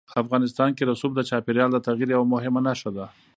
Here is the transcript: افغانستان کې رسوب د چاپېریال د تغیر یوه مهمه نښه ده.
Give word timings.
افغانستان 0.23 0.69
کې 0.77 0.83
رسوب 0.91 1.11
د 1.15 1.21
چاپېریال 1.29 1.69
د 1.73 1.77
تغیر 1.87 2.09
یوه 2.15 2.25
مهمه 2.33 2.61
نښه 2.67 2.89
ده. 2.97 3.05